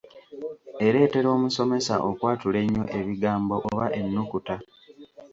[0.87, 4.55] Ereetera omusomesa okwatula ennyo ebigambo oba ennukuta.